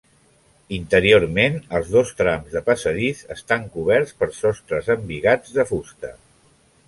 Interiorment, 0.77 1.57
els 1.79 1.91
dos 1.95 2.13
trams 2.21 2.55
de 2.55 2.63
passadís 2.71 3.21
estan 3.37 3.67
coberts 3.75 4.15
per 4.23 4.29
sostres 4.39 4.89
embigats 4.97 5.55
de 5.59 5.67
fusta. 5.73 6.15